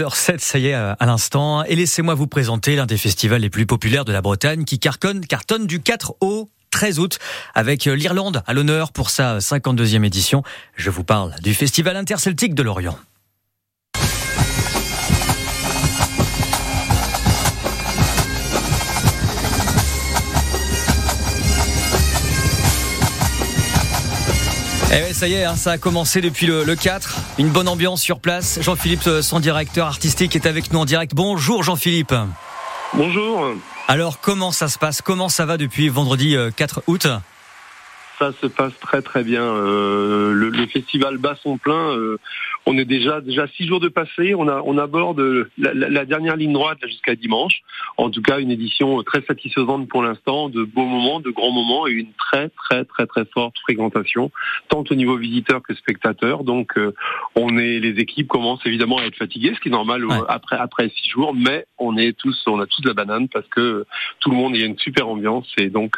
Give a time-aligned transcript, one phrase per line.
[0.00, 1.64] h 7, ça y est, à l'instant.
[1.64, 5.26] Et laissez-moi vous présenter l'un des festivals les plus populaires de la Bretagne qui cartonne,
[5.26, 7.18] cartonne du 4 au 13 août
[7.52, 10.44] avec l'Irlande à l'honneur pour sa 52e édition.
[10.76, 12.96] Je vous parle du Festival interceltique de Lorient.
[24.90, 27.18] Eh ouais, ça y est, hein, ça a commencé depuis le, 4.
[27.38, 28.58] Une bonne ambiance sur place.
[28.62, 31.14] Jean-Philippe, euh, son directeur artistique, est avec nous en direct.
[31.14, 32.14] Bonjour Jean-Philippe.
[32.94, 33.52] Bonjour.
[33.86, 35.02] Alors, comment ça se passe?
[35.02, 37.06] Comment ça va depuis vendredi 4 euh, août?
[38.18, 39.42] Ça se passe très très bien.
[39.42, 41.96] Euh, le, festival bat son plein.
[41.96, 42.18] Euh,
[42.68, 44.34] on est déjà déjà six jours de passé.
[44.34, 47.62] On a on aborde la, dernière ligne droite jusqu'à dimanche.
[47.96, 51.86] En tout cas, une édition très satisfaisante pour l'instant, de beaux moments, de grands moments
[51.86, 54.30] et une très très très très forte fréquentation,
[54.68, 56.44] tant au niveau visiteur que spectateur.
[56.44, 56.94] Donc, euh,
[57.34, 60.90] on est les équipes commencent évidemment à être fatiguées, ce qui est normal après après
[60.90, 63.86] six jours, mais on est tous on a tous de la banane parce que
[64.20, 65.96] tout le monde il y a une super ambiance et donc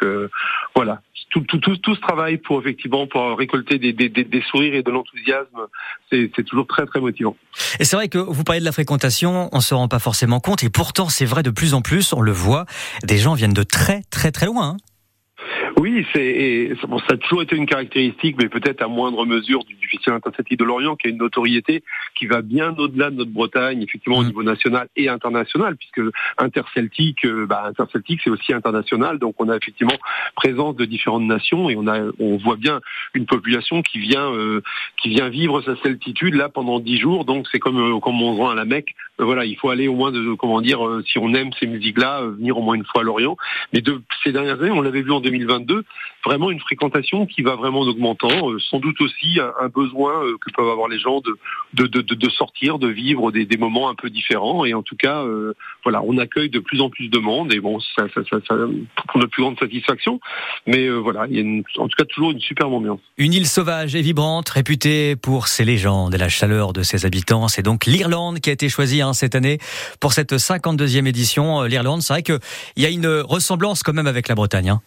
[0.73, 4.75] voilà tout, tout, tout, tout, ce travail pour effectivement pour récolter des, des, des sourires
[4.75, 5.67] et de l'enthousiasme,
[6.11, 7.35] c'est toujours très très motivant.
[7.79, 10.63] Et c'est vrai que vous parlez de la fréquentation, on se rend pas forcément compte,
[10.63, 12.65] et pourtant c'est vrai de plus en plus, on le voit,
[13.03, 14.77] des gens viennent de très très très loin.
[15.77, 19.75] Oui, c'est bon, ça a toujours été une caractéristique, mais peut-être à moindre mesure du,
[19.75, 21.83] du Festival interceltique de l'Orient, qui a une notoriété
[22.15, 24.27] qui va bien au-delà de notre Bretagne, effectivement au mmh.
[24.27, 26.01] niveau national et international, puisque
[26.37, 29.17] interceltique, euh, bah, interceltique, c'est aussi international.
[29.19, 29.97] Donc on a effectivement
[30.35, 32.81] présence de différentes nations et on a, on voit bien
[33.13, 34.61] une population qui vient, euh,
[35.01, 37.25] qui vient vivre sa celtitude là pendant dix jours.
[37.25, 38.93] Donc c'est comme euh, comme on rend à la Mecque.
[39.17, 42.57] voilà, il faut aller au moins de comment dire, si on aime ces musiques-là, venir
[42.57, 43.37] au moins une fois à l'Orient.
[43.73, 45.21] Mais de ces dernières années, on l'avait vu en
[45.65, 45.85] 2022
[46.23, 50.37] vraiment une fréquentation qui va vraiment en augmentant, euh, sans doute aussi un, besoin euh,
[50.39, 54.65] que peuvent avoir les gens de, de, sortir, de vivre des, moments un peu différents.
[54.65, 57.59] Et en tout cas, euh, voilà, on accueille de plus en plus de monde et
[57.59, 58.55] bon, ça, ça, ça
[59.07, 60.19] pour notre plus grande satisfaction.
[60.67, 62.99] Mais voilà, il y a en tout cas toujours une superbe ambiance.
[63.17, 67.47] Une île sauvage et vibrante, réputée pour ses légendes et la chaleur de ses habitants.
[67.47, 69.59] C'est donc l'Irlande qui a été choisie hein, cette année
[69.99, 71.63] pour cette 52e édition.
[71.63, 72.39] L'Irlande, c'est vrai qu'il
[72.77, 74.69] y a une ressemblance quand même avec la Bretagne.
[74.69, 74.81] Hein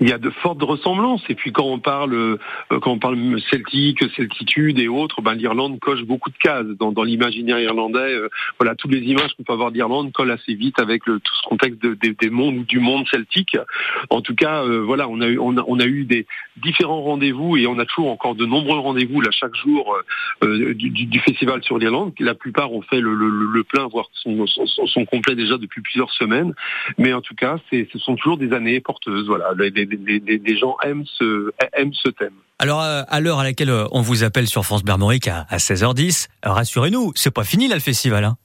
[0.00, 1.22] il y a de fortes ressemblances.
[1.28, 3.16] Et puis quand on parle, euh, quand on parle
[3.50, 8.14] celtique, celtitude et autres, ben l'Irlande coche beaucoup de cases dans, dans l'imaginaire irlandais.
[8.14, 11.34] Euh, voilà, toutes les images qu'on peut avoir d'Irlande collent assez vite avec le, tout
[11.34, 13.56] ce contexte de, des mondes du monde celtique.
[14.10, 17.02] En tout cas, euh, voilà, on a eu, on a, on a eu des différents
[17.02, 19.96] rendez-vous et on a toujours encore de nombreux rendez-vous là chaque jour
[20.42, 22.12] du, du, festival sur l'Irlande.
[22.18, 25.80] La plupart ont fait le, le, le plein, voire sont, sont, sont, complets déjà depuis
[25.82, 26.54] plusieurs semaines.
[26.98, 29.26] Mais en tout cas, ce sont toujours des années porteuses.
[29.26, 29.54] Voilà,
[29.86, 32.34] des, gens aiment ce, aiment ce thème.
[32.58, 36.28] Alors, euh, à l'heure à laquelle euh, on vous appelle sur France Bermorique à, 16h10,
[36.42, 38.24] rassurez-nous, c'est pas fini là le festival.
[38.24, 38.36] Hein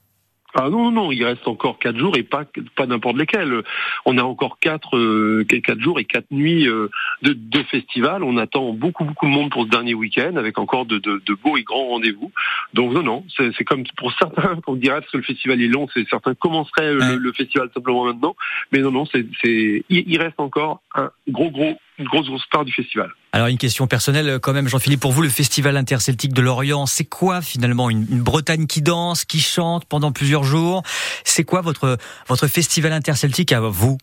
[0.54, 2.44] ah non, non, il reste encore quatre jours et pas
[2.76, 3.62] pas n'importe lesquels.
[4.04, 6.88] On a encore quatre euh, quatre jours et quatre nuits euh,
[7.22, 8.22] de, de festival.
[8.22, 11.34] On attend beaucoup beaucoup de monde pour ce dernier week-end avec encore de, de, de
[11.34, 12.30] beaux et grands rendez-vous.
[12.74, 15.88] Donc non, non, c'est comme pour certains qu'on dirait parce que le festival est long,
[15.94, 18.36] c'est certains commenceraient le, festival simplement maintenant,
[18.72, 22.64] mais non, non, c'est il, il reste encore un gros gros une grosse grosse part
[22.64, 23.10] du festival.
[23.32, 26.86] Alors une question personnelle euh, quand même, Jean-Philippe, pour vous, le festival interceltique de l'Orient,
[26.86, 30.82] c'est quoi finalement une, une, Bretagne qui danse, qui chante pendant plusieurs jours?
[31.24, 31.98] C'est quoi votre
[32.28, 33.98] votre festival interceltique à vous?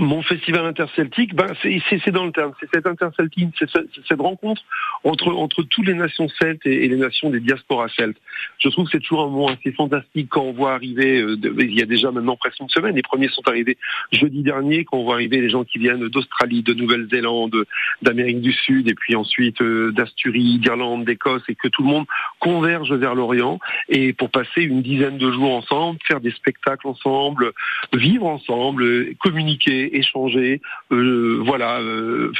[0.00, 3.68] Mon festival interceltique, ben c'est dans le terme, c'est cette interceltique, c'est
[4.06, 4.62] cette rencontre
[5.04, 8.18] entre entre toutes les nations celtes et, les nations des diasporas celtes.
[8.58, 11.20] Je trouve que c'est toujours un moment assez fantastique quand on voit arriver.
[11.20, 13.78] Euh, il y a déjà maintenant presque une semaine, les premiers sont arrivés
[14.12, 17.64] jeudi dernier, quand on voit arriver les gens qui viennent d'Australie, de Nouvelle-Zélande,
[18.02, 22.06] d'Amérique du Sud, et puis ensuite euh, d'Asturie, d'Irlande, d'Écosse, et que tout le monde
[22.40, 27.52] converge vers l'Orient et pour passer une dizaine de jours ensemble, faire des spectacles ensemble,
[27.92, 30.60] vivre ensemble, communiquer échanger,
[30.92, 32.32] euh, voilà, euh,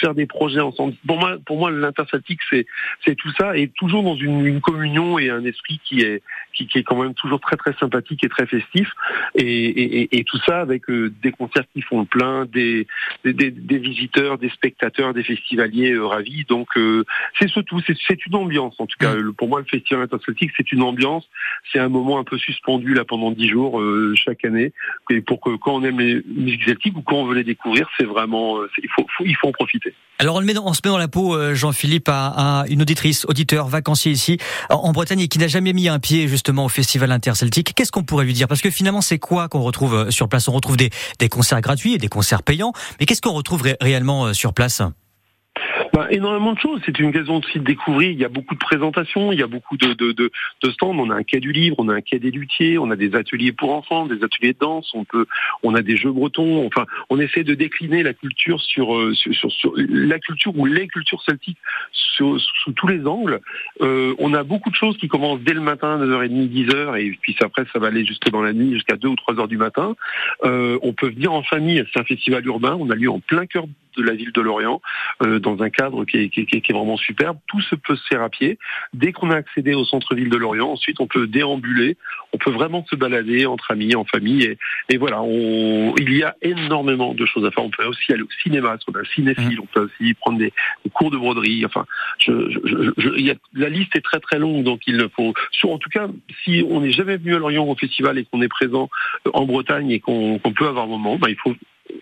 [0.00, 0.94] faire, des projets ensemble.
[1.06, 1.70] Pour moi, pour moi,
[2.50, 2.66] c'est
[3.04, 6.66] c'est tout ça et toujours dans une, une, communion et un esprit qui est qui,
[6.66, 8.90] qui, est quand même toujours très très sympathique et très festif.
[9.34, 12.86] Et, et, et tout ça avec euh, des concerts qui font le plein, des
[13.24, 16.44] des, des, visiteurs, des spectateurs, des festivaliers ravis.
[16.48, 16.68] Donc
[17.38, 18.74] c'est ce tout, c'est une ambiance.
[18.78, 19.32] En tout cas, mm.
[19.34, 21.28] pour moi, le festival interceltique, c'est une ambiance.
[21.72, 23.82] C'est un moment un peu suspendu là pendant dix jours
[24.14, 24.72] chaque année.
[25.10, 26.57] Et pour que quand on aime les
[26.94, 29.94] ou quand on veut les découvrir, c'est vraiment, euh, il faut, il faut en profiter.
[30.18, 33.24] Alors on, le met on se met dans la peau, euh, Jean-Philippe, à, une auditrice,
[33.26, 34.38] auditeur, vacancier ici
[34.70, 37.72] en Bretagne et qui n'a jamais mis un pied justement au festival interceltique.
[37.74, 38.48] Qu'est-ce qu'on pourrait lui dire?
[38.48, 40.48] Parce que finalement, c'est quoi qu'on retrouve euh, sur place?
[40.48, 44.32] On retrouve des, des concerts gratuits et des concerts payants, mais qu'est-ce qu'on retrouve réellement
[44.34, 44.82] sur place?
[45.92, 46.80] Bah, Énormément de choses.
[46.84, 48.10] C'est une occasion aussi de découvrir.
[48.10, 50.30] Il y a beaucoup de présentations, il y a beaucoup de, de, de,
[50.62, 50.96] de, stands.
[50.98, 53.14] On a un quai du livre, on a un quai des luthiers, on a des
[53.14, 54.90] ateliers pour enfants, des ateliers de danse.
[54.94, 55.26] On peut,
[55.62, 56.66] on a des jeux bretons.
[56.66, 60.88] Enfin, on essaie de décliner la culture sur, euh, sur, sur, la culture ou les
[60.88, 61.58] cultures celtiques
[61.92, 62.38] sous
[62.74, 63.40] tous les angles.
[63.80, 67.36] Euh, on a beaucoup de choses qui commencent dès le matin, 9h30, 10h, et puis
[67.40, 69.94] après ça va aller jusque dans la nuit, jusqu'à 2 ou 3 heures du matin.
[70.44, 71.84] Euh, on peut venir en famille.
[71.92, 72.76] C'est un festival urbain.
[72.78, 73.64] On a lieu en plein cœur
[73.98, 74.80] de la ville de Lorient,
[75.22, 77.38] euh, dans un cadre qui est, vraiment superbe.
[77.48, 78.58] Tout se peut se faire à pied.
[78.94, 81.96] Dès qu'on a accédé au centre-ville de Lorient, ensuite on peut déambuler,
[82.32, 84.56] on peut vraiment se balader entre amis, en famille.
[84.88, 87.64] Et, voilà, on, il y a énormément de choses à faire.
[87.64, 90.52] On peut aussi aller au cinéma, si on un cinéphile, on peut aussi prendre des,
[90.92, 91.64] cours de broderie.
[91.66, 91.84] Enfin,
[92.18, 95.34] je, la liste est très très longue, donc il faut.
[95.50, 96.08] Sur, en tout cas,
[96.44, 98.88] si on n'est jamais venu à Lorient au festival et qu'on est présent
[99.32, 101.54] en Bretagne et qu'on peut avoir un moment, ben, il faut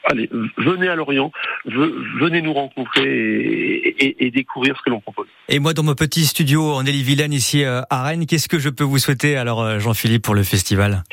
[0.05, 0.29] allez,
[0.59, 1.31] venez à Lorient,
[1.65, 5.27] venez nous rencontrer et, découvrir ce que l'on propose.
[5.49, 8.69] Et moi, dans mon petit studio en Élie-Vilaine, ici euh, à Rennes, qu'est-ce que je
[8.69, 11.05] peux vous souhaiter alors, euh, Jean-Philippe, pour le festival?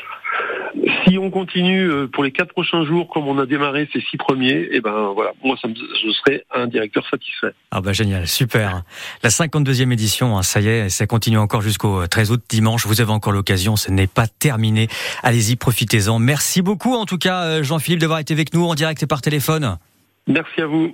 [1.14, 4.16] Si on continue euh, pour les quatre prochains jours comme on a démarré ces six
[4.16, 7.54] premiers, et eh ben voilà, moi ça me, je serai un directeur satisfait.
[7.70, 8.82] Ah bah génial, super.
[9.22, 12.86] La 52e édition, hein, ça y est, ça continue encore jusqu'au 13 août dimanche.
[12.86, 14.88] Vous avez encore l'occasion, ce n'est pas terminé.
[15.22, 16.18] Allez-y, profitez-en.
[16.18, 19.78] Merci beaucoup en tout cas Jean-Philippe d'avoir été avec nous en direct et par téléphone.
[20.26, 20.92] Merci à vous.